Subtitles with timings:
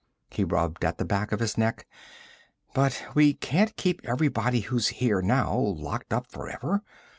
[0.31, 1.85] He rubbed at the back of his neck.
[2.73, 6.81] "But we can't keep everybody who's here now locked up forever.